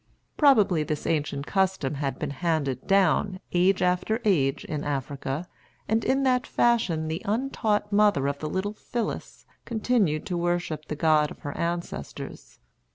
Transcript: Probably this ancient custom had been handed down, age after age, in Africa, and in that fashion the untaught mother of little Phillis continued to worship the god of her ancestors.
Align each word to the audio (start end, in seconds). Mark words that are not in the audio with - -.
Probably 0.35 0.81
this 0.81 1.05
ancient 1.05 1.45
custom 1.45 1.93
had 1.93 2.17
been 2.17 2.31
handed 2.31 2.87
down, 2.87 3.39
age 3.51 3.83
after 3.83 4.19
age, 4.25 4.65
in 4.65 4.83
Africa, 4.83 5.47
and 5.87 6.03
in 6.03 6.23
that 6.23 6.47
fashion 6.47 7.07
the 7.07 7.21
untaught 7.23 7.93
mother 7.93 8.25
of 8.25 8.41
little 8.41 8.73
Phillis 8.73 9.45
continued 9.63 10.25
to 10.25 10.37
worship 10.37 10.85
the 10.85 10.95
god 10.95 11.29
of 11.29 11.41
her 11.41 11.55
ancestors. 11.55 12.57